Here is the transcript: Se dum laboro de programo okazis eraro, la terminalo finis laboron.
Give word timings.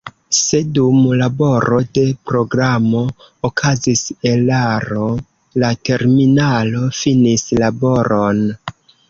Se 0.35 0.59
dum 0.75 0.95
laboro 1.17 1.81
de 1.97 2.05
programo 2.29 3.01
okazis 3.49 4.01
eraro, 4.31 5.11
la 5.65 5.71
terminalo 5.91 6.83
finis 7.03 7.47
laboron. 7.63 8.43